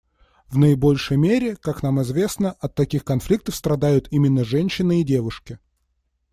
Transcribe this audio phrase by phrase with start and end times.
[0.49, 5.59] В наибольшей мере, как нам известно, от таких конфликтов страдают именно женщины и девушки.